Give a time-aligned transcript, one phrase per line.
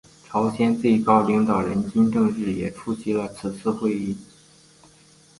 [0.29, 4.17] 朝鲜最高领导人金正日也出席了此次会议。